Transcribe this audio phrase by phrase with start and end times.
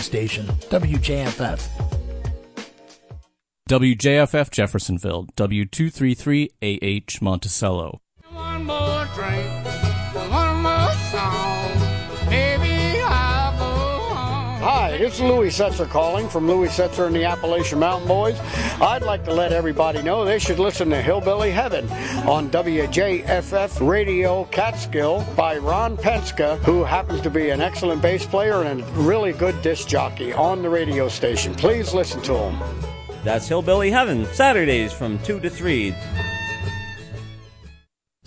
[0.00, 1.68] station, WJFF.
[3.68, 8.00] WJFF Jeffersonville, W233AH Monticello.
[8.32, 9.64] One more drink,
[10.30, 11.49] one more song,
[15.00, 18.38] it's Louis Setzer calling from Louis Setzer and the Appalachian Mountain Boys.
[18.82, 21.90] I'd like to let everybody know they should listen to Hillbilly Heaven
[22.28, 28.64] on WJFF Radio Catskill by Ron Penska, who happens to be an excellent bass player
[28.64, 31.54] and a really good disc jockey on the radio station.
[31.54, 32.58] Please listen to him.
[33.24, 35.94] That's Hillbilly Heaven, Saturdays from 2 to 3.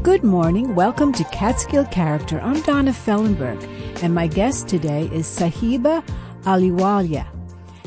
[0.07, 0.73] Good morning.
[0.73, 2.39] Welcome to Catskill Character.
[2.39, 3.61] I'm Donna Fellenberg,
[4.01, 6.01] and my guest today is Sahiba
[6.43, 7.27] Ahluwalia.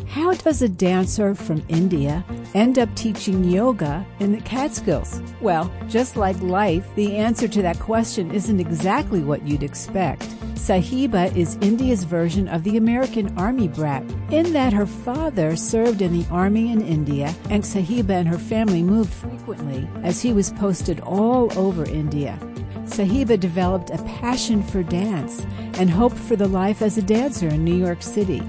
[0.06, 5.22] How does a dancer from India end up teaching yoga in the Catskills?
[5.40, 10.28] Well, just like life, the answer to that question isn't exactly what you'd expect.
[10.60, 16.12] Sahiba is India's version of the American Army brat, in that her father served in
[16.12, 21.00] the Army in India, and Sahiba and her family moved frequently as he was posted
[21.00, 22.38] all over India.
[22.84, 25.46] Sahiba developed a passion for dance
[25.78, 28.42] and hoped for the life as a dancer in New York City.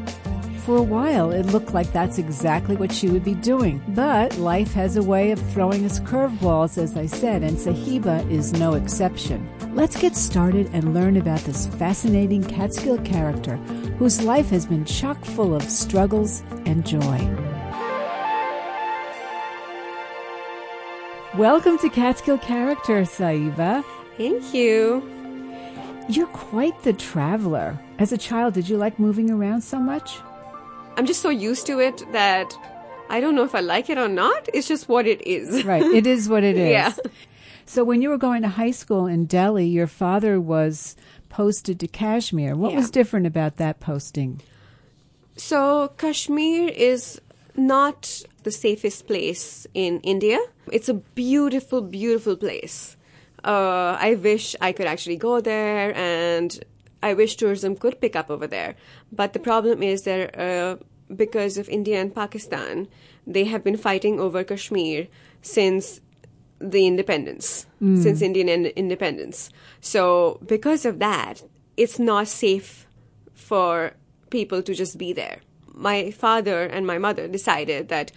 [0.66, 3.82] For a while, it looked like that's exactly what she would be doing.
[3.96, 8.54] But life has a way of throwing us curveballs, as I said, and Sahiba is
[8.54, 9.50] no exception.
[9.74, 13.56] Let's get started and learn about this fascinating Catskill character
[13.98, 17.18] whose life has been chock full of struggles and joy.
[21.40, 23.84] Welcome to Catskill Character, Sahiba.
[24.16, 25.02] Thank you.
[26.08, 27.80] You're quite the traveler.
[27.98, 30.20] As a child, did you like moving around so much?
[30.98, 32.54] I'm just so used to it that
[33.10, 34.48] I don't know if I like it or not.
[34.54, 35.64] It's just what it is.
[35.66, 36.70] Right, it is what it is.
[36.70, 36.94] Yeah.
[37.66, 40.96] So when you were going to high school in Delhi, your father was
[41.30, 42.56] posted to Kashmir.
[42.56, 42.78] What Yeah.
[42.78, 44.42] was different about that posting?
[45.38, 47.20] So Kashmir is
[47.56, 50.40] not the safest place in India.
[50.72, 52.98] It's a beautiful, beautiful place.
[53.44, 56.60] Uh, I wish I could actually go there, and
[57.04, 58.76] I wish tourism could pick up over there.
[59.12, 60.76] But the problem is there, uh,
[61.16, 62.88] because of India and Pakistan,
[63.26, 65.08] they have been fighting over Kashmir
[65.42, 66.02] since
[66.60, 69.50] the independence, since Indian in- independence.
[69.80, 71.42] So because of that,
[71.76, 72.86] it's not safe
[73.34, 73.94] for
[74.30, 75.40] people to just be there.
[75.74, 78.12] My father and my mother decided that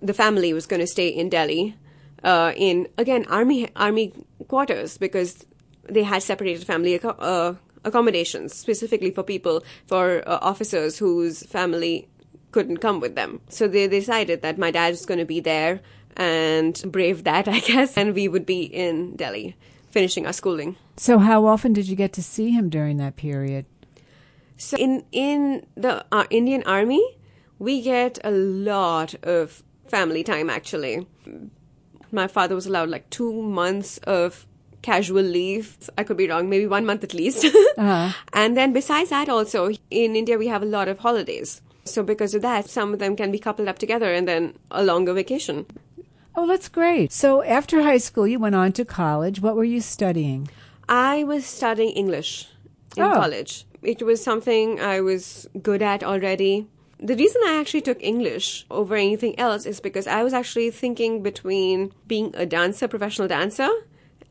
[0.00, 1.76] the family was going to stay in Delhi,
[2.24, 4.12] uh, in again army army
[4.48, 5.44] quarters because
[5.88, 7.54] they had separated family uh,
[7.84, 12.08] accommodations specifically for people for uh, officers whose family
[12.52, 13.40] couldn't come with them.
[13.48, 15.80] So they decided that my dad was going to be there
[16.16, 19.56] and brave that, I guess, and we would be in Delhi
[19.90, 20.76] finishing our schooling.
[20.96, 23.66] So how often did you get to see him during that period?
[24.56, 27.02] So in in the uh, Indian Army,
[27.58, 30.50] we get a lot of family time.
[30.50, 31.06] Actually,
[32.12, 34.46] my father was allowed like two months of
[34.82, 35.76] casual leave.
[35.98, 37.44] I could be wrong, maybe one month at least.
[37.78, 38.12] Uh-huh.
[38.34, 41.62] And then besides that, also in India we have a lot of holidays.
[41.84, 44.82] So because of that, some of them can be coupled up together and then a
[44.84, 45.64] longer vacation.
[46.36, 47.10] Oh, that's great.
[47.10, 49.40] So after high school, you went on to college.
[49.40, 50.48] What were you studying?
[50.88, 52.46] I was studying English
[52.96, 53.14] in Oh.
[53.14, 53.64] college.
[53.82, 56.66] It was something I was good at already.
[57.02, 61.22] The reason I actually took English over anything else is because I was actually thinking
[61.22, 63.70] between being a dancer, professional dancer,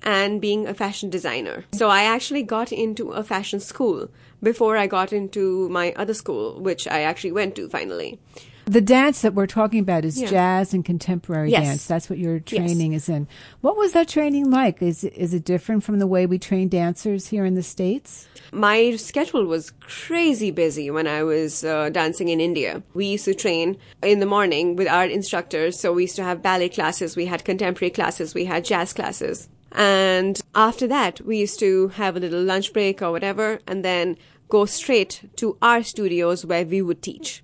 [0.04, 1.66] and being a fashion designer.
[1.74, 4.10] So I actually got into a fashion school
[4.42, 8.20] before I got into my other school, which I actually went to finally.
[8.66, 10.30] The dance that we're talking about is Yeah.
[10.30, 11.64] jazz and contemporary Yes.
[11.66, 11.88] dance.
[11.88, 13.28] That's what your training is in.
[13.62, 14.80] What was that training like?
[14.80, 18.28] Is it, is it different from the way we train dancers here in the States?
[18.54, 22.84] My schedule was crazy busy when I was uh, dancing in India.
[22.94, 25.80] We used to train in the morning with our instructors.
[25.80, 29.50] So we used to have ballet classes, we had contemporary classes, we had jazz classes.
[29.72, 34.18] And after that, we used to have a little lunch break or whatever, and then
[34.50, 37.44] go straight to our studios where we would teach.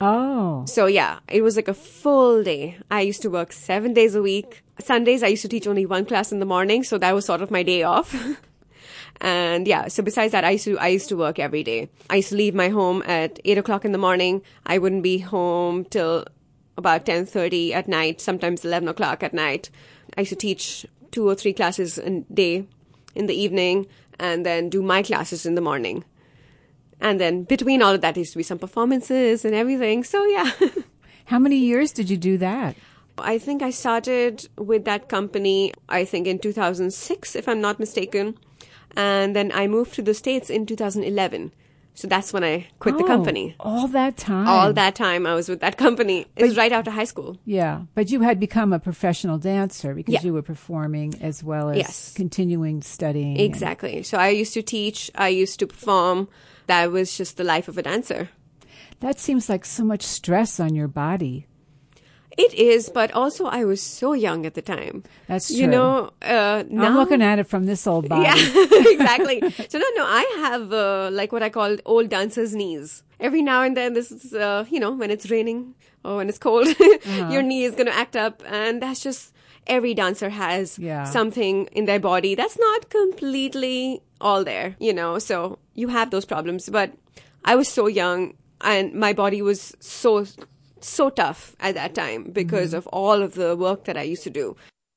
[0.00, 2.78] Oh, So yeah, it was like a full day.
[2.90, 4.62] I used to work seven days a week.
[4.78, 7.42] Sundays, I used to teach only one class in the morning, so that was sort
[7.42, 8.16] of my day off.
[9.20, 11.90] and yeah, so besides that, I used to I used to work every day.
[12.08, 14.40] I used to leave my home at eight o'clock in the morning.
[14.64, 16.24] I wouldn't be home till
[16.78, 19.68] about 10.30 at night, sometimes 11 o'clock at night.
[20.16, 22.66] I used to teach two or three classes a day
[23.14, 23.86] in the evening
[24.18, 26.04] and then do my classes in the morning.
[27.00, 30.04] And then between all of that, there used to be some performances and everything.
[30.04, 30.50] So yeah.
[31.26, 32.76] How many years did you do that?
[33.16, 38.36] I think I started with that company, I think in 2006, if I'm not mistaken.
[38.96, 41.52] And then I moved to the States in 2011.
[41.94, 43.54] So that's when I quit the Oh, company.
[43.60, 44.46] All that time.
[44.48, 46.24] All that time I was with that company.
[46.36, 47.36] It was right after high school.
[47.44, 50.22] Yeah, but you had become a professional dancer because Yeah.
[50.22, 52.12] you were performing as well as Yes.
[52.16, 53.32] continuing studying.
[53.36, 54.02] and- Exactly.
[54.02, 56.28] So I used to teach, I used to perform.
[56.68, 58.30] That was just the life of a dancer.
[59.00, 61.46] That seems like so much stress on your body.
[62.44, 65.02] It is, but also I was so young at the time.
[65.28, 65.58] That's true.
[65.60, 68.22] You know, uh, now I'm looking at it from this old body.
[68.22, 68.36] Yeah,
[68.96, 69.38] exactly.
[69.68, 73.02] So no, no, I have uh, like what I call old dancer's knees.
[73.28, 76.38] Every now and then, this is uh, you know when it's raining or when it's
[76.38, 77.28] cold, Uh-huh.
[77.32, 79.34] your knee is going to act up, and that's just
[79.66, 81.04] every dancer has Yeah.
[81.04, 84.76] something in their body that's not completely all there.
[84.80, 86.68] You know, so you have those problems.
[86.68, 86.92] But
[87.44, 90.24] I was so young, and my body was so
[90.88, 92.78] so tough at that time because Mm-hmm.
[92.78, 94.56] of all of the work that I used to do.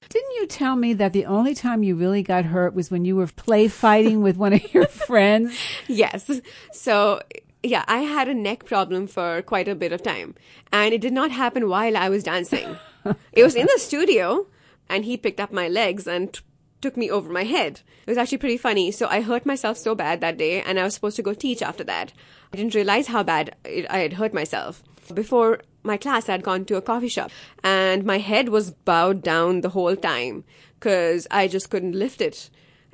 [0.10, 3.16] Didn't you tell me that the only time you really got hurt was when you
[3.16, 5.58] were play fighting with one of your friends?
[5.88, 6.30] Yes.
[6.74, 7.22] So,
[7.64, 10.36] yeah, I had a neck problem for quite a bit of time.
[10.74, 12.78] And it did not happen while I was dancing.
[13.32, 14.48] it was in the studio,
[14.90, 16.42] and he picked up my legs and t-
[16.82, 17.80] took me over my head.
[18.06, 18.92] It was actually pretty funny.
[18.92, 21.62] So, I hurt myself so bad that day, and I was supposed to go teach
[21.62, 22.12] after that.
[22.52, 24.84] I didn't realize how bad it, I had hurt myself.
[25.14, 27.32] Before my class, I had gone to a coffee shop,
[27.64, 30.44] and my head was bowed down the whole time
[30.80, 32.50] because I just couldn't lift it.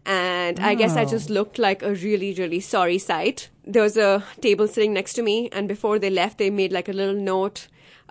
[0.06, 1.10] And I guess I Oh.
[1.10, 3.50] just looked like a really, really sorry sight.
[3.66, 6.90] There was a table sitting next to me, and before they left, they made like
[6.90, 7.68] a little note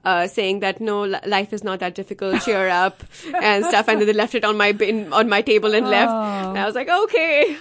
[0.09, 0.97] uh, saying that no,
[1.37, 3.03] life is not that difficult, cheer up,
[3.43, 3.89] and stuff.
[3.89, 6.11] And then they left it on my bin, on my table and left.
[6.11, 6.49] Oh.
[6.51, 7.57] And I was like, okay,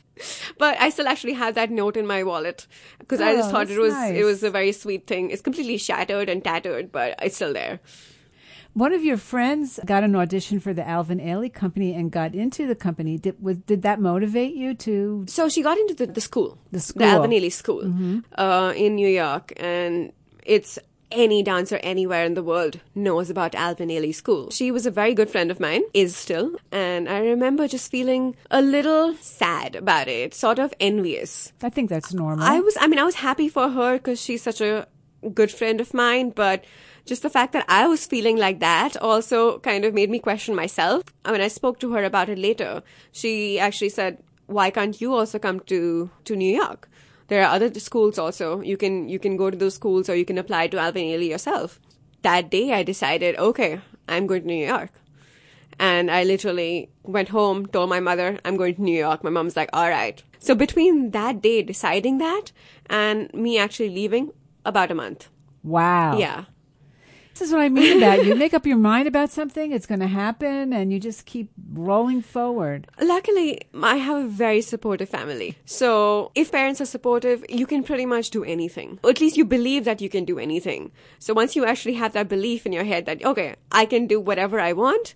[0.58, 2.68] but I still actually have that note in my wallet
[3.00, 4.16] because I just Oh, thought it was nice.
[4.16, 5.30] it was a very sweet thing.
[5.32, 7.80] It's completely shattered and tattered, but it's still there.
[8.74, 12.68] One of your friends got an audition for the Alvin Ailey Company and got into
[12.68, 13.18] the company.
[13.18, 15.26] Did was did that motivate you to?
[15.28, 17.02] So she got into the, the school, The the school.
[17.02, 17.16] Mm-hmm.
[17.16, 17.82] Alvin Ailey School,
[18.38, 20.12] uh, in New York, and
[20.46, 20.78] it's
[21.12, 24.50] any dancer anywhere in the world knows about Alvin Ailey School.
[24.52, 28.36] She was a very good friend of mine, is still, and I remember just feeling
[28.52, 31.54] a little sad about it, sort of envious.
[31.64, 32.46] I think that's normal.
[32.46, 34.88] I was, I mean, I was happy for her because she's such a
[35.34, 36.66] good friend of mine, but
[37.06, 40.56] just the fact that I was feeling like that also kind of made me question
[40.56, 41.04] myself.
[41.24, 42.84] I mean, I spoke to her about it later.
[43.12, 46.90] She actually said, why can't you also come to, to New York?
[47.28, 48.62] There are other schools also.
[48.62, 51.30] You can, you can go to those schools or you can apply to Alvin Ailey
[51.30, 51.80] yourself.
[52.22, 54.92] That day I decided, okay, I'm going to New York.
[55.80, 59.24] And I literally went home, told my mother, I'm going to New York.
[59.24, 60.24] My mom's like, all right.
[60.40, 62.52] So between that day deciding that
[62.90, 64.32] and me actually leaving,
[64.68, 65.30] about a month.
[65.64, 66.18] wow.
[66.18, 66.46] Yeah.
[67.38, 70.00] This is what I mean about you make up your mind about something, it's going
[70.00, 72.88] to happen, and you just keep rolling forward.
[73.00, 75.56] Luckily, I have a very supportive family.
[75.66, 78.98] So if parents are supportive, you can pretty much do anything.
[79.04, 80.92] Or at least you believe that you can do anything.
[81.20, 84.20] So once you actually have that belief in your head that, okay, I can do
[84.20, 85.14] whatever I want,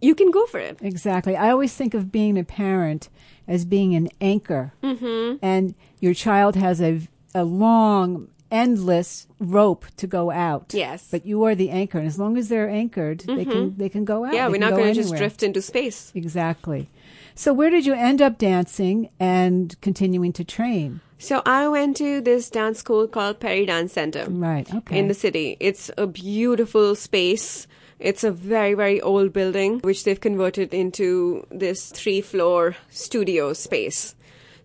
[0.00, 0.78] you can go for it.
[0.80, 1.36] Exactly.
[1.36, 3.10] I always think of being a parent
[3.46, 5.36] as being an anchor, mm-hmm.
[5.44, 7.02] and your child has a
[7.36, 10.72] a long, endless rope to go out.
[10.74, 11.08] Yes.
[11.10, 13.78] but you are the anchor, and as long as they're anchored, they can mm-hmm.
[13.78, 14.34] they can go out.
[14.34, 16.12] Yeah, They we're not going to just drift into space.
[16.14, 16.88] Exactly.
[17.34, 21.00] So, where did you end up dancing and continuing to train?
[21.18, 24.26] So I went to this dance school called Peridance Center.
[24.28, 24.72] Right.
[24.72, 24.98] Okay.
[24.98, 25.56] in the city.
[25.60, 27.66] It's a beautiful space.
[27.98, 34.14] It's a very, very old building, which they've converted into this three floor studio space.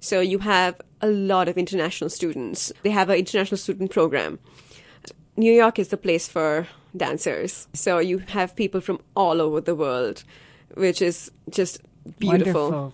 [0.02, 2.72] So you have a lot of international students.
[2.84, 4.39] They have an international student program.
[5.38, 7.67] New York is the place for dancers.
[7.74, 10.24] So you have people from all over the world,
[10.75, 11.79] which is just
[12.20, 12.70] beautiful.
[12.70, 12.93] Wonderful.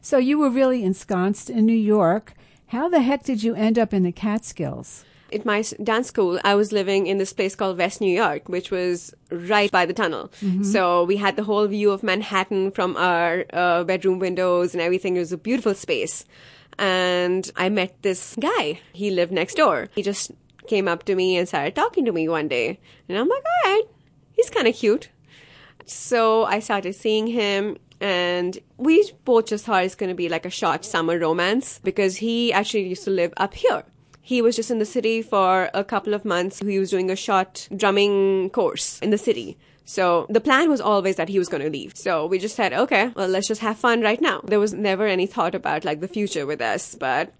[0.00, 2.34] So you were really ensconced in New York.
[2.68, 5.04] How the heck did you end up in the Catskills?
[5.32, 8.70] At my dance school, I was living in this place called West New York, which
[8.70, 10.30] was right by the tunnel.
[10.62, 15.16] So we had the whole view of Manhattan from our uh, bedroom windows and everything.
[15.16, 16.24] It was a beautiful space.
[16.78, 18.80] And I met this guy.
[18.92, 19.88] He lived next door.
[19.94, 20.32] He just
[20.66, 22.80] came up to me and started talking to me one day.
[23.08, 23.84] And I'm like, all right,
[24.32, 25.10] he's kind of cute.
[25.86, 30.46] So I started seeing him and we both just thought it's going to be like
[30.46, 33.84] a short summer romance because he actually used to live up here.
[34.20, 36.60] He was just in the city for a couple of months.
[36.60, 39.58] He was doing a short drumming course in the city.
[39.84, 41.96] So the plan was always that he was going to leave.
[41.96, 44.40] So we just said, okay, well, let's just have fun right now.
[44.44, 47.34] There was never any thought about like the future with us, but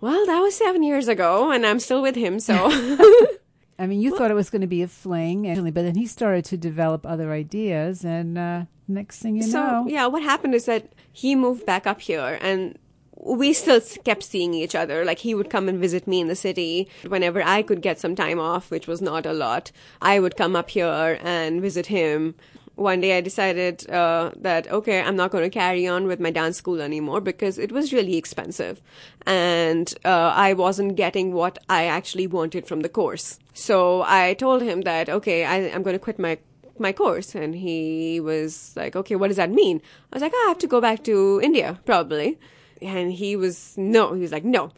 [0.00, 2.38] well, that was seven years ago and I'm still with him.
[2.38, 2.54] So
[3.78, 6.06] I mean, you thought it was going to be a fling, actually, but then he
[6.06, 10.54] started to develop other ideas, and uh, next thing you so know, yeah, what happened
[10.54, 12.78] is that he moved back up here and
[13.24, 15.04] we still kept seeing each other.
[15.04, 18.14] Like he would come and visit me in the city whenever I could get some
[18.14, 19.72] time off, which was not a lot.
[20.00, 22.34] I would come up here and visit him.
[22.76, 26.30] One day I decided uh, that okay, I'm not going to carry on with my
[26.30, 28.82] dance school anymore because it was really expensive,
[29.24, 33.38] and uh, I wasn't getting what I actually wanted from the course.
[33.52, 36.38] So I told him that okay, I, I'm going to quit my
[36.76, 39.80] my course and he was like okay what does that mean
[40.12, 42.36] i was like oh, i have to go back to india probably
[42.84, 44.70] and he was no he was like no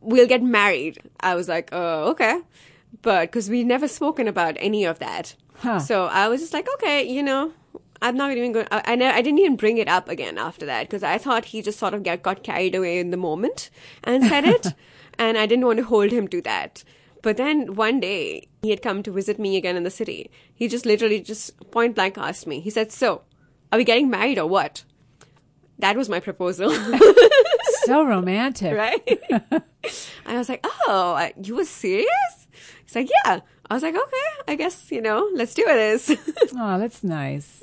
[0.00, 2.40] we'll get married i was like oh okay
[3.02, 5.78] but because we never spoken about any of that Huh.
[5.78, 7.52] so i was just like okay you know
[8.02, 10.66] i'm not even going i, I, ne- I didn't even bring it up again after
[10.66, 13.70] that because i thought he just sort of get, got carried away in the moment
[14.02, 14.66] and said it
[15.18, 16.82] and i didn't want to hold him to that
[17.22, 20.30] but then one day he had come to visit me again in the city.
[20.54, 22.60] He just literally just point blank asked me.
[22.60, 23.22] He said, "So,
[23.72, 24.84] are we getting married or what?"
[25.80, 26.70] That was my proposal,
[27.84, 28.74] so romantic.
[28.74, 29.02] right?
[29.30, 29.62] and
[30.26, 32.46] I was like, "Oh, you were serious?"
[32.84, 33.40] He's like, "Yeah."
[33.70, 36.10] I was like, "Okay, I guess you know, let's do this."
[36.56, 37.60] Oh, that's nice.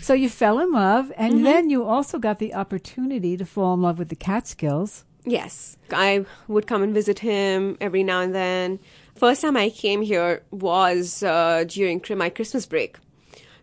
[0.00, 1.44] So you fell in love, and Mm-hmm.
[1.44, 5.04] then you also got the opportunity to fall in love with the Catskills.
[5.26, 5.76] Yes.
[5.92, 8.78] I would come and visit him every now and then.
[9.16, 12.96] First time I came here was uh, during my Christmas break.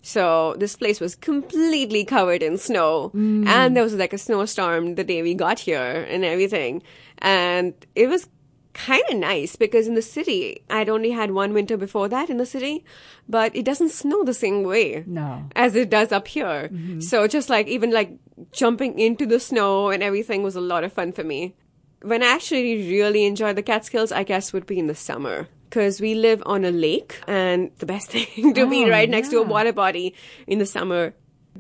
[0.08, 3.12] So this place was completely covered in snow.
[3.14, 3.46] Mm.
[3.46, 6.82] And there was like a snowstorm the day we got here and everything.
[7.18, 8.30] And it was
[8.72, 12.38] kind of nice because in the city, I'd only had one winter before that in
[12.38, 12.86] the city,
[13.28, 15.44] but it doesn't snow the same way No.
[15.58, 16.70] as it does up here.
[16.72, 17.02] Mm-hmm.
[17.02, 18.12] So just like even like
[18.54, 21.54] jumping into the snow and everything was a lot of fun for me.
[22.02, 26.00] When I actually really enjoy the Catskills, I guess would be in the summer because
[26.00, 29.38] we live on a lake and the best thing to be Oh, right next to
[29.38, 30.14] a water body
[30.46, 31.14] in the summer.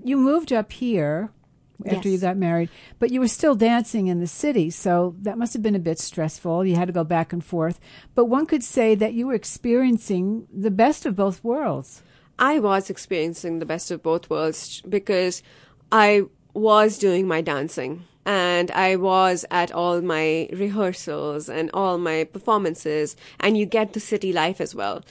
[0.03, 1.31] You moved up here
[1.85, 5.53] after you got married, but you were still dancing in the city, so that must
[5.53, 6.65] have been a bit stressful.
[6.65, 7.79] You had to go back and forth.
[8.15, 12.01] But one could say that you were experiencing the best of both worlds.
[12.39, 15.43] I was experiencing the best of both worlds because
[15.91, 16.23] I
[16.53, 23.15] was doing my dancing and I was at all my rehearsals and all my performances,
[23.39, 25.03] and you get the city life as well.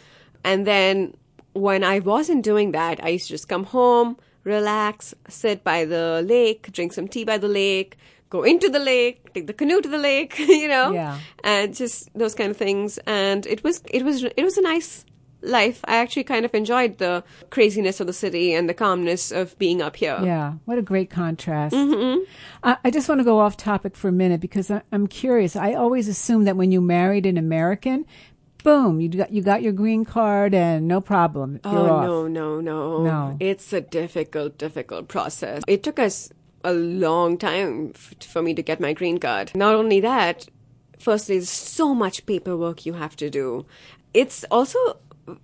[0.45, 1.15] And then
[1.55, 6.23] when I wasn't doing that, I used to just come home, relax, sit by the
[6.25, 7.97] lake, drink some tea by the lake,
[8.29, 11.19] go into the lake, take the canoe to the lake, you know, Yeah.
[11.43, 12.99] and just those kind of things.
[13.07, 15.05] And it was it was it was a nice
[15.47, 15.81] life.
[15.85, 19.81] I actually kind of enjoyed the craziness of the city and the calmness of being
[19.81, 20.19] up here.
[20.23, 21.75] Yeah, what a great contrast.
[21.75, 25.57] I, I just want to go off topic for a minute because I, I'm curious.
[25.57, 28.07] I always assumed that when you married an American,
[28.65, 32.05] boom, you got you got your green card and no problem, oh, you're oh off.
[32.07, 33.37] no, no, no, No.
[33.41, 35.63] It's a difficult, difficult process.
[35.69, 36.33] It took us
[36.65, 39.53] a long time f- for me to get my green card.
[39.55, 40.49] Not only that,
[40.99, 43.67] firstly, there's so much paperwork you have to do.
[44.13, 44.79] It's also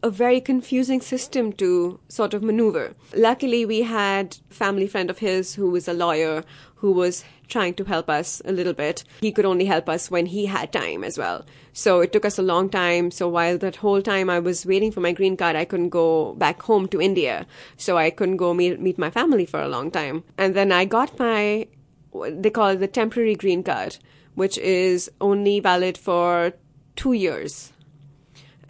[0.02, 2.94] a very confusing system to sort of maneuver.
[3.14, 6.44] Luckily, we had a family friend of his who was a lawyer
[6.76, 9.04] who was trying to help us a little bit.
[9.20, 11.44] He could only help us when he had time as well.
[11.72, 13.10] So it took us a long time.
[13.10, 16.34] So while that whole time I was waiting for my green card, I couldn't go
[16.34, 17.46] back home to India.
[17.76, 20.24] So I couldn't go meet, meet my family for a long time.
[20.38, 21.68] And then I got my,
[22.30, 23.98] they call it the temporary green card,
[24.34, 26.52] which is only valid for
[26.96, 27.71] two years.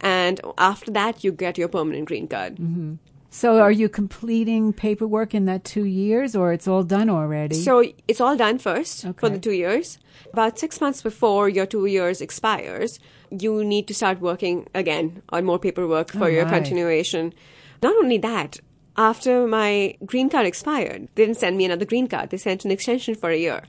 [0.03, 2.57] And after that, you get your permanent green card.
[2.57, 2.95] Mm-hmm.
[3.29, 7.55] So are you completing paperwork in that two years, or it's all done already?
[7.55, 9.97] So it's all done first for the two years.
[10.31, 12.99] About six months before your two years expires,
[13.31, 16.53] you need to start working again on more paperwork for Oh, your right.
[16.53, 17.33] continuation.
[17.81, 18.59] Not only that,
[18.97, 22.29] after my green card expired, they didn't send me another green card.
[22.29, 23.63] They sent an extension for a year.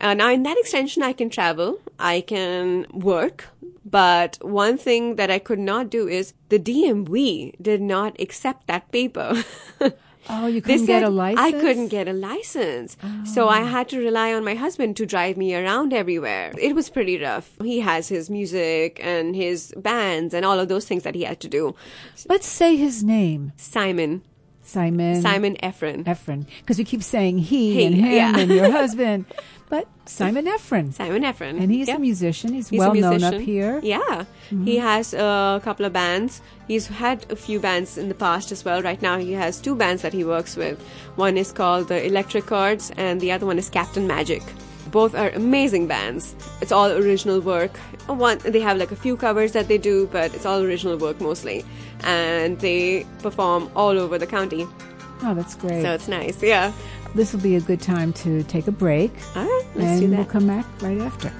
[0.00, 3.46] Uh, now, in that extension, I can travel, I can work,
[3.84, 8.90] but one thing that I could not do is the DMV did not accept that
[8.92, 9.42] paper.
[10.30, 11.40] oh, you couldn't get a license.
[11.40, 11.46] Oh.
[11.46, 12.96] I couldn't get a license.
[13.24, 16.52] So I had to rely on my husband to drive me around everywhere.
[16.58, 17.50] It was pretty rough.
[17.62, 21.40] He has his music and his bands and all of those things that he had
[21.40, 21.74] to do.
[22.28, 24.22] Let's say his name, Simon,
[24.62, 25.22] Simon.
[25.22, 26.04] Simon Efren.
[26.04, 28.38] Efren, because you keep saying he, He, and him yeah.
[28.38, 29.24] and your husband.
[29.70, 30.92] But Simon Efren.
[30.92, 31.60] Simon Efren.
[31.60, 31.96] And he's Yep.
[31.96, 32.52] a musician.
[32.54, 33.20] He's, He's well musician.
[33.20, 33.80] known up here.
[33.82, 33.98] Yeah.
[34.50, 34.64] Mm-hmm.
[34.64, 36.40] He has a couple of bands.
[36.66, 38.80] He's had a few bands in the past as well.
[38.82, 40.80] Right now, he has two bands that he works with.
[41.16, 44.42] One is called the Electric Cards, and the other one is Captain Magic.
[44.90, 46.34] Both are amazing bands.
[46.62, 47.76] It's all original work.
[48.06, 51.20] One, they have like a few covers that they do, but it's all original work
[51.20, 51.62] mostly.
[52.04, 54.66] And they perform all over the county.
[55.24, 55.82] Oh, that's great.
[55.82, 56.42] So it's nice.
[56.42, 56.72] Yeah.
[57.14, 59.12] This will be a good time to take a break.
[59.34, 61.32] All right, let's and do we'll come back right after.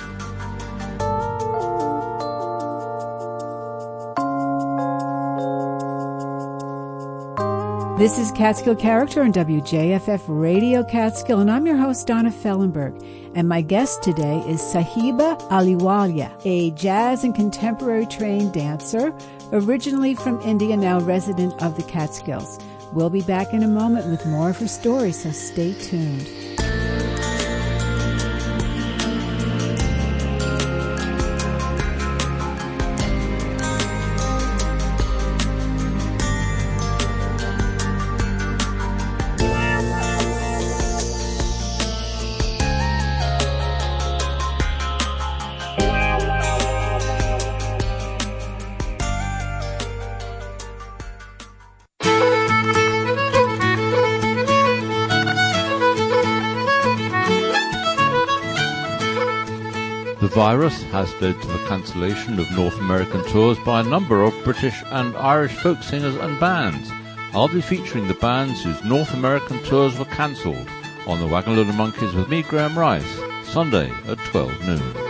[7.98, 13.04] This is Catskill Character on WJFF Radio Catskill, and I'm your host, Donna Fellenberg.
[13.34, 19.12] And my guest today is Sahiba Ahluwalia, a jazz and contemporary trained dancer,
[19.50, 22.60] originally from India, now resident of the Catskills.
[22.92, 26.47] We'll be back in a moment with more of her story, so stay tuned.
[60.38, 64.84] Virus has led to the cancellation of North American tours by a number of British
[64.86, 66.92] and Irish folk singers and bands.
[67.32, 70.68] I'll be featuring the bands whose North American tours were cancelled
[71.08, 73.04] on the Wagon Load of Monkeys with me, Graham Rice,
[73.42, 75.08] Sunday at 12 noon.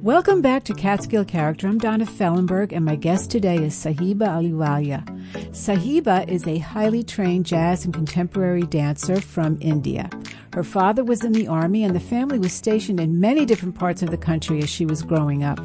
[0.00, 1.66] Welcome back to Catskill Character.
[1.66, 5.13] I'm Donna Fellenberg, and my guest today is Sahiba Ahluwalia.
[5.54, 10.10] Sahiba is a highly trained jazz and contemporary dancer from India.
[10.52, 14.02] Her father was in the army, and the family was stationed in many different parts
[14.02, 15.60] of the country as she was growing up.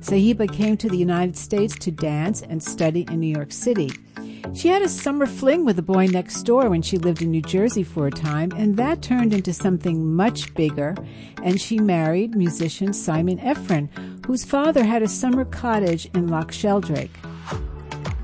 [0.00, 3.92] Sahiba came to the United States to dance and study in New York City.
[4.54, 7.42] She had a summer fling with a boy next door when she lived in New
[7.42, 10.96] Jersey for a time, and that turned into something much bigger,
[11.44, 13.88] and she married musician Simon Efren,
[14.26, 17.16] whose father had a summer cottage in Loch Sheldrake.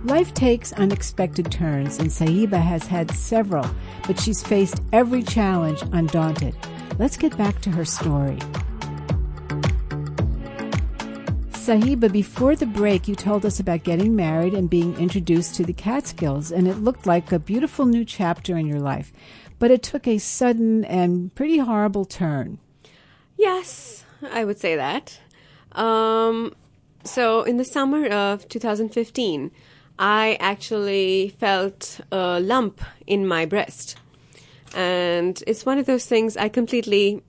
[0.04, 3.66] Life takes unexpected turns, and Sahiba has had several,
[4.06, 6.54] but she's faced every challenge undaunted.
[6.98, 8.36] Let's get back to her story.
[11.52, 15.72] Sahiba, before the break, you told us about getting married and being introduced to the
[15.72, 19.10] Catskills, and it looked like a beautiful new chapter in your life.
[19.58, 22.58] But it took a sudden and pretty horrible turn.
[23.38, 25.18] Yes, I would say that.
[25.72, 26.54] Um,
[27.04, 29.50] so, in the summer of 2015,
[29.98, 33.96] I actually felt a lump in my breast.
[34.74, 37.22] And it's one of those things I completely,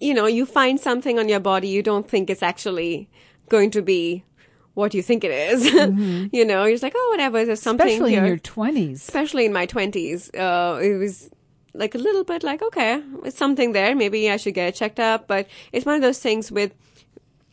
[0.00, 3.10] you know, you find something on your body you don't think it's actually
[3.50, 4.24] going to be
[4.72, 5.64] what you think it is.
[6.32, 8.94] you know, you're just like, oh, whatever, there's something Especially here in your 20s.
[8.94, 11.30] especially in my 20s uh, it was
[11.74, 14.98] like a little bit like okay it's something there maybe i should get it checked
[14.98, 16.72] up but it's one of those things with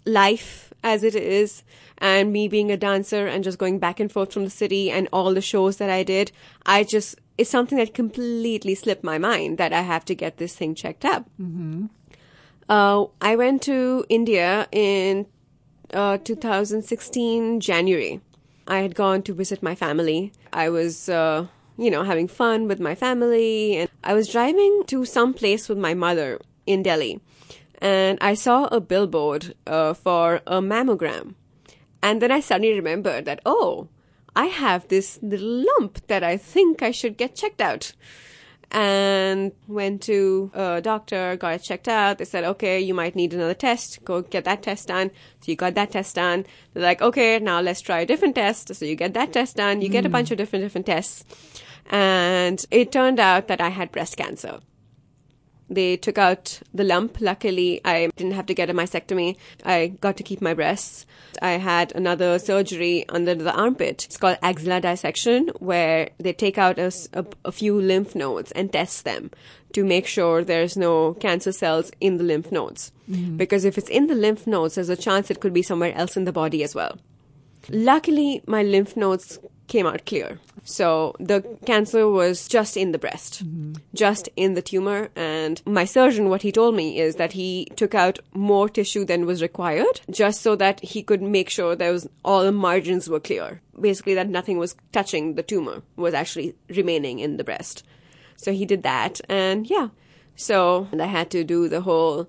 [0.06, 1.64] life as it is
[1.98, 5.08] and me being a dancer and just going back and forth from the city and
[5.14, 6.32] all the shows that i did
[6.66, 10.56] i just it's something that completely slipped my mind that i have to get this
[10.56, 11.30] thing checked up
[12.70, 15.26] uh, i went to india in
[15.94, 18.20] uh, 2016 January.
[18.68, 20.32] I had gone to visit my family.
[20.52, 25.06] I was, uh, you know, having fun with my family, and I was driving to
[25.06, 27.20] some place with my mother in Delhi,
[27.80, 31.36] and I saw a billboard uh, for a mammogram,
[32.04, 33.88] and then I suddenly remembered that oh,
[34.36, 37.94] I have this little lump that I think I should get checked out
[38.74, 42.18] and went to a doctor, got it checked out.
[42.18, 44.04] They said, okay, you might need another test.
[44.04, 45.12] Go get that test done.
[45.42, 46.46] So you got that test done.
[46.74, 48.74] They're like, okay, now let's try a different test.
[48.74, 49.82] So you get that test done.
[49.82, 50.14] You get a hmm.
[50.14, 51.24] bunch of different, different tests.
[51.92, 54.60] And it turned out that I had breast cancer.
[55.70, 57.20] They took out the lump.
[57.20, 59.38] Luckily, I didn't have to get a mastectomy.
[59.66, 61.06] I got to keep my breasts.
[61.42, 64.06] I had another surgery under the armpit.
[64.06, 69.32] It's called axilla dissection, where they take out a few lymph nodes and test them
[69.72, 72.92] to make sure there's no cancer cells in the lymph nodes.
[73.10, 73.38] Mm-hmm.
[73.38, 76.16] Because if it's in the lymph nodes, there's a chance it could be somewhere else
[76.16, 77.00] in the body as well.
[77.70, 80.40] Luckily, my lymph nodes came out clear.
[80.64, 83.74] So the cancer was just in the breast, mm-hmm.
[83.94, 85.10] just in the tumor.
[85.16, 89.26] And my surgeon, what he told me is that he took out more tissue than
[89.26, 93.20] was required, just so that he could make sure there was all the margins were
[93.20, 93.62] clear.
[93.80, 97.84] Basically, that nothing was touching the tumor, was actually remaining in the breast.
[98.38, 99.90] So he did that, and yeah.
[100.36, 102.28] So I had to do the whole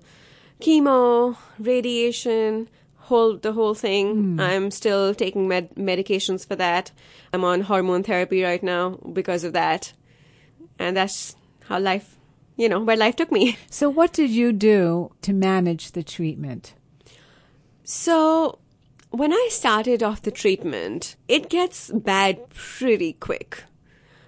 [0.61, 2.69] chemo, radiation,
[3.05, 4.35] whole the whole thing.
[4.35, 4.39] Hmm.
[4.39, 6.91] I'm still taking med- medications for that.
[7.33, 9.93] I'm on hormone therapy right now because of that,
[10.79, 11.35] and that's
[11.67, 12.17] how life,
[12.57, 13.57] you know, where life took me.
[13.69, 16.73] So, what did you do to manage the treatment?
[17.85, 18.57] So
[19.11, 23.63] when I started off the treatment, it gets bad pretty quick.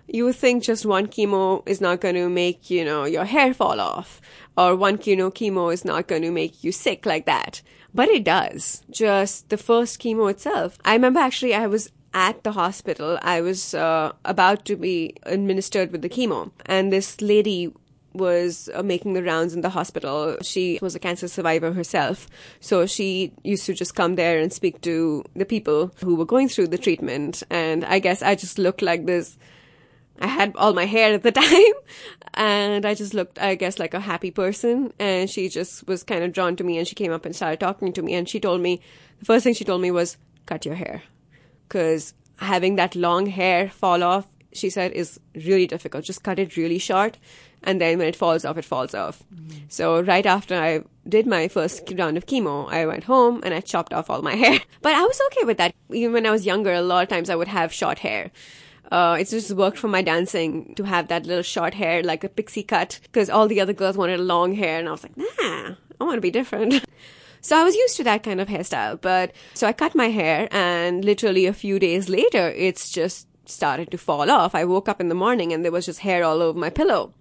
[0.07, 3.81] You think just one chemo is not going to make, you know, your hair fall
[3.81, 4.21] off,
[4.55, 7.61] or one chemo chemo is not going to make you sick like that.
[7.97, 8.83] But it does.
[8.91, 10.77] Just the first chemo itself.
[10.85, 13.17] I remember actually I was at the hospital.
[13.23, 17.73] I was uh, about to be administered with the chemo, and this lady
[18.13, 20.37] was uh, making the rounds in the hospital.
[20.43, 22.27] She was a cancer survivor herself.
[22.59, 26.49] So she used to just come there and speak to the people who were going
[26.49, 27.41] through the treatment.
[27.49, 29.37] And I guess I just looked like this.
[30.19, 31.73] I had all my hair at the time
[32.33, 34.93] and I just looked, I guess, like a happy person.
[34.99, 37.59] And she just was kind of drawn to me and she came up and started
[37.59, 38.13] talking to me.
[38.13, 38.81] And she told me,
[39.19, 41.03] the first thing she told me was, cut your hair.
[41.69, 46.05] Cause having that long hair fall off, she said, is really difficult.
[46.05, 47.17] Just cut it really short
[47.63, 49.23] and then when it falls off, it falls off.
[49.33, 49.65] Mm-hmm.
[49.69, 53.61] So right after I did my first round of chemo, I went home and I
[53.61, 54.59] chopped off all my hair.
[54.81, 55.73] But I was okay with that.
[55.91, 58.31] Even when I was younger, a lot of times I would have short hair.
[58.91, 62.29] Uh, it just worked for my dancing to have that little short hair, like a
[62.29, 65.75] pixie cut, because all the other girls wanted long hair, and I was like, nah,
[65.99, 66.83] I want to be different.
[67.39, 70.49] So I was used to that kind of hairstyle, but so I cut my hair,
[70.51, 74.55] and literally a few days later, it's just started to fall off.
[74.55, 77.13] I woke up in the morning and there was just hair all over my pillow.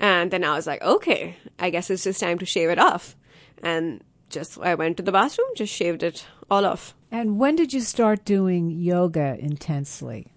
[0.00, 3.16] And then I was like, okay, I guess it's just time to shave it off.
[3.62, 6.94] And just, I went to the bathroom, just shaved it all off.
[7.10, 10.32] And when did you start doing yoga intensely?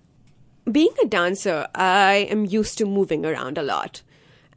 [0.72, 4.02] Being a dancer, I am used to moving around a lot.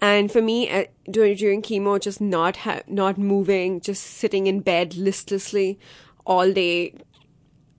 [0.01, 4.61] And for me, uh, during, during chemo, just not ha- not moving, just sitting in
[4.61, 5.79] bed listlessly
[6.27, 6.95] all day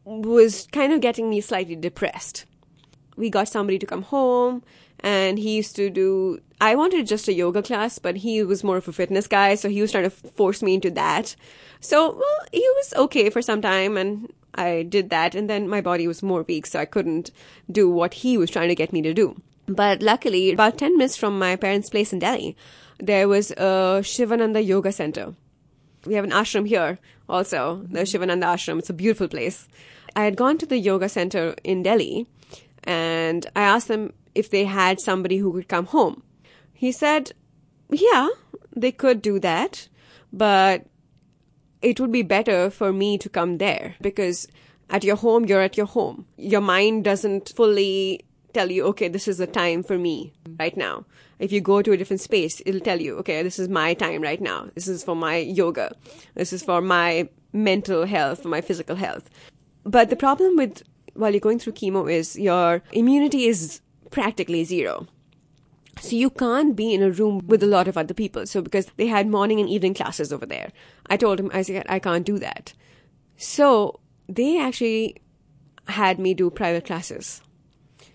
[0.04, 2.46] was kind of getting me slightly depressed.
[3.16, 4.64] We got somebody to come home,
[5.06, 6.40] and he used to do.
[6.60, 9.70] I wanted just a yoga class, but he was more of a fitness guy, so
[9.70, 11.36] he was trying to force me into that.
[11.80, 15.80] So, well, he was okay for some time, and I did that, and then my
[15.80, 17.30] body was more weak, so I couldn't
[17.72, 19.40] do what he was trying to get me to do.
[19.68, 22.58] But luckily, about 10 minutes from my parents' place in Delhi,
[22.98, 25.36] there was a Shivananda Yoga Center.
[26.06, 26.98] We have an ashram here
[27.30, 28.04] also, the mm-hmm.
[28.06, 28.80] Shivananda Ashram.
[28.80, 29.68] It's a beautiful place.
[30.16, 32.28] I had gone to the yoga center in Delhi
[32.86, 36.22] and I asked them if they had somebody who could come home.
[36.74, 37.32] He said,
[37.90, 38.28] yeah,
[38.76, 39.88] they could do that,
[40.32, 40.86] but
[41.82, 44.48] it would be better for me to come there because
[44.90, 46.26] at your home, you're at your home.
[46.38, 51.06] Your mind doesn't fully tell you, okay, this is the time for me right now.
[51.40, 54.22] If you go to a different space, it'll tell you, okay, this is my time
[54.22, 54.70] right now.
[54.76, 55.96] This is for my yoga.
[56.36, 59.30] This is for my mental health, for my physical health.
[59.84, 63.82] But the problem with while you're going through chemo is your immunity is
[64.16, 65.08] practically zero.
[66.00, 68.46] So you can't be in a room with a lot of other people.
[68.46, 70.72] So because they had morning and evening classes over there,
[71.10, 72.74] I told him I said I can't do that.
[73.38, 75.18] So they actually
[75.88, 77.42] had me do private classes.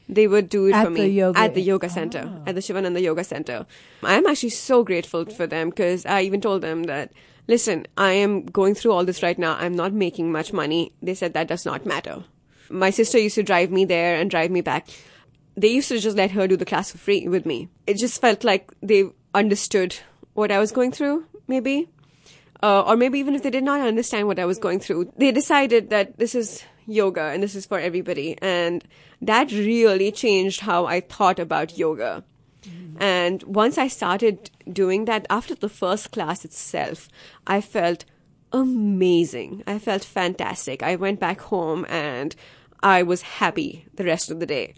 [0.08, 2.48] They would do it At for me yoga- at the yoga center, ah.
[2.48, 3.64] at the Shivananda Yoga Center.
[4.02, 7.12] I'm actually so grateful for them because I even told them that,
[7.46, 9.54] listen, I am going through all this right now.
[9.54, 10.90] I'm not making much money.
[11.00, 12.24] They said that does not matter.
[12.70, 14.88] My sister used to drive me there and drive me back.
[15.60, 17.68] They used to just let her do the class for free with me.
[17.86, 19.94] It just felt like they understood
[20.32, 21.90] what I was going through, maybe.
[22.62, 25.32] Uh, or maybe even if they did not understand what I was going through, they
[25.32, 28.38] decided that this is yoga and this is for everybody.
[28.40, 28.82] And
[29.20, 32.24] that really changed how I thought about yoga.
[32.98, 37.08] And once I started doing that, after the first class itself,
[37.46, 38.06] I felt
[38.52, 39.62] amazing.
[39.66, 40.82] I felt fantastic.
[40.82, 42.34] I went back home and
[42.82, 44.74] I was happy the rest of the day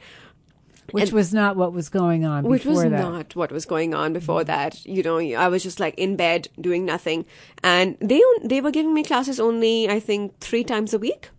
[0.91, 2.91] Which And- was not what was going on which was that.
[2.91, 4.85] not what was going on before that.
[4.85, 7.25] You know, I was just like in bed doing nothing,
[7.63, 11.31] and they they were giving me classes only I think three times a week,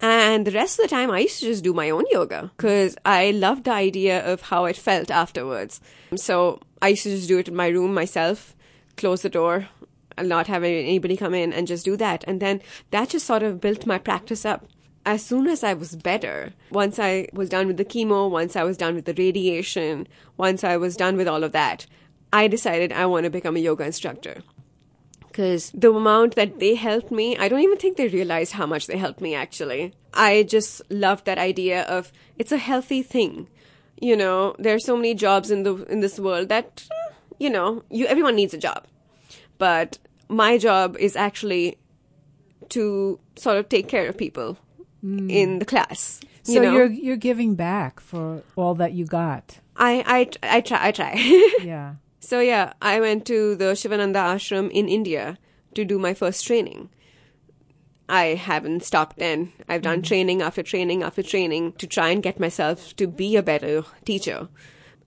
[0.00, 2.96] and the rest of the time I used to just do my own yoga because
[3.04, 5.80] I loved the idea of how it felt afterwards.
[6.16, 8.56] So I used to just do it in my room myself,
[8.96, 9.68] close the door,
[10.16, 13.42] and not have anybody come in and just do that, and then that just sort
[13.42, 14.66] of built my practice up.
[15.06, 18.64] As soon as I was better, once I was done with the chemo, once I
[18.64, 21.86] was done with the radiation, once I was done with all of that,
[22.32, 24.42] I decided I want to become a yoga instructor.
[25.26, 28.88] Because the amount that they helped me, I don't even think they realized how much
[28.88, 29.94] they helped me actually.
[30.12, 33.48] I just loved that idea of it's a healthy thing.
[34.00, 36.86] You know, there are so many jobs in the in this world that
[37.38, 38.86] you know, you everyone needs a job.
[39.56, 41.78] But my job is actually
[42.70, 44.58] to sort of take care of people
[45.02, 45.58] in mm.
[45.58, 46.20] the class.
[46.42, 46.72] So you know?
[46.72, 49.58] you're you're giving back for all that you got.
[49.76, 50.04] I
[50.42, 51.14] I I try I try.
[51.62, 51.94] Yeah.
[52.20, 55.38] so yeah, I went to the Shivananda ashram in India
[55.74, 56.90] to do my first training.
[58.08, 59.52] I haven't stopped then.
[59.68, 60.06] I've done mm.
[60.06, 64.48] training after training after training to try and get myself to be a better teacher.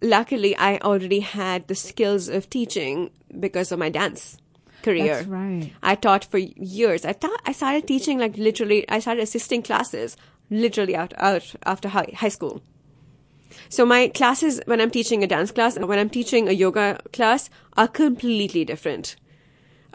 [0.01, 4.37] Luckily, I already had the skills of teaching because of my dance
[4.83, 5.15] career.
[5.15, 5.71] That's right.
[5.81, 7.05] I taught for years.
[7.05, 8.87] I taught, I started teaching like literally.
[8.89, 10.17] I started assisting classes
[10.49, 12.61] literally out, out after high, high school.
[13.69, 16.99] So my classes, when I'm teaching a dance class and when I'm teaching a yoga
[17.11, 19.15] class, are completely different.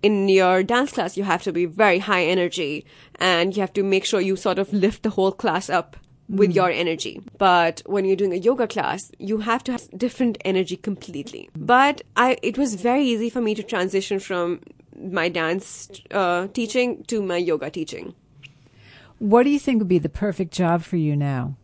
[0.03, 2.85] In your dance class, you have to be very high energy
[3.16, 5.96] and you have to make sure you sort of lift the whole class up
[6.29, 6.55] with mm.
[6.57, 7.20] your energy.
[7.38, 11.48] But when you're doing a yoga class, you have to have different energy completely.
[11.57, 14.61] But I, it was very easy for me to transition from
[15.00, 18.14] my dance uh, teaching to my yoga teaching.
[19.18, 21.56] What do you think would be the perfect job for you now?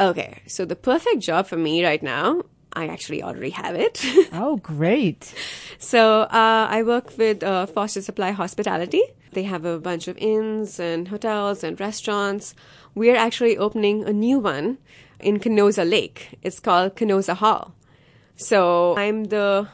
[0.00, 4.04] Okay, so the perfect job for me right now, I actually already have it.
[4.32, 5.34] Oh, great.
[5.78, 9.02] so uh, I work with uh, Foster Supply Hospitality.
[9.32, 12.54] They have a bunch of inns and hotels and restaurants.
[12.94, 14.78] We're actually opening a new one
[15.20, 16.38] in Kenoza Lake.
[16.42, 17.74] It's called Kenoza Hall.
[18.36, 19.68] So I'm the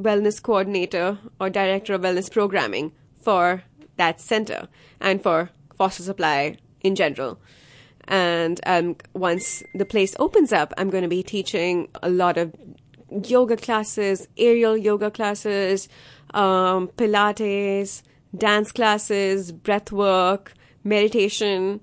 [0.00, 3.62] wellness coordinator or director of wellness programming for
[3.96, 4.68] that center
[5.00, 7.38] and for Foster Supply in general.
[8.04, 12.54] And um, once the place opens up, I'm going to be teaching a lot of
[13.24, 15.88] yoga classes, aerial yoga classes,
[16.34, 18.02] um, Pilates,
[18.36, 21.80] dance classes, breath work, meditation.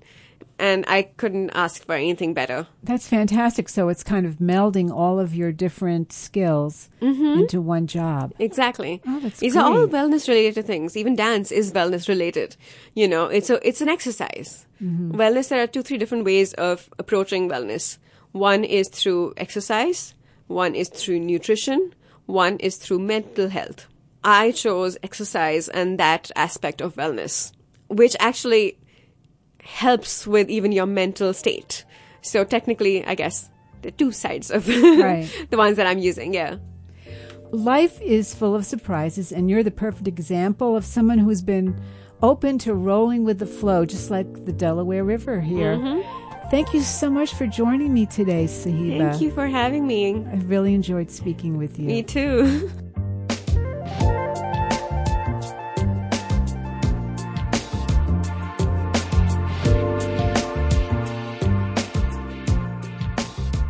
[0.60, 2.66] And I couldn't ask for anything better.
[2.82, 3.68] That's fantastic.
[3.68, 8.32] So it's kind of melding all of your different skills into one job.
[8.40, 9.00] Exactly.
[9.06, 10.96] Oh, that's These are all wellness related things.
[10.96, 12.56] Even dance is wellness related.
[12.94, 14.66] You know, it's a it's an exercise.
[14.82, 15.12] Mm-hmm.
[15.14, 15.48] Wellness.
[15.48, 17.98] There are two three different ways of approaching wellness.
[18.32, 20.14] One is through exercise.
[20.48, 21.94] One is through nutrition.
[22.26, 23.86] One is through mental health.
[24.24, 27.52] I chose exercise and that aspect of wellness,
[27.88, 28.77] which actually
[29.62, 31.84] helps with even your mental state.
[32.22, 33.50] So technically, I guess
[33.82, 35.28] the two sides of Right.
[35.50, 36.34] the ones that I'm using.
[36.34, 36.56] Yeah.
[37.50, 41.80] Life is full of surprises, and you're the perfect example of someone who's been
[42.22, 45.76] open to rolling with the flow, just like the Delaware River here.
[45.76, 46.50] Mm-hmm.
[46.50, 49.10] Thank you so much for joining me today, Sahiba.
[49.10, 50.14] Thank you for having me.
[50.14, 51.86] I really enjoyed speaking with you.
[51.86, 52.70] Me too.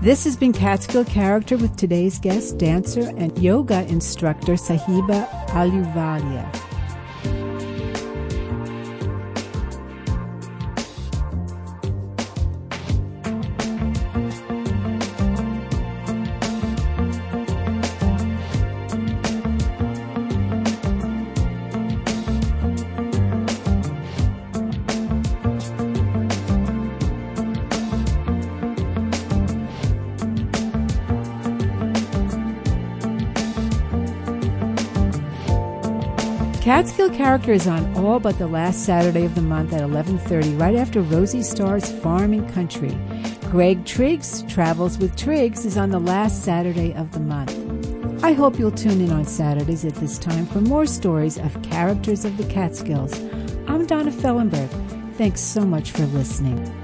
[0.08, 6.67] This has been Catskill Character with today's guest, dancer and yoga instructor Sahiba Ahluwalia.
[36.78, 40.76] Catskill Character is on all but the last Saturday of the month at 11:30, right
[40.76, 42.96] after Rosie Starr's Farming Country.
[43.50, 47.52] Greg Triggs Travels with Triggs is on the last Saturday of the month.
[48.22, 52.24] I hope you'll tune in on Saturdays at this time for more stories of characters
[52.24, 53.12] of the Catskills.
[53.66, 54.70] I'm Donna Fellenberg.
[55.14, 56.77] Thanks so much for listening.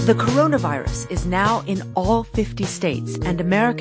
[0.09, 3.77] The coronavirus is now in all 50 states, and American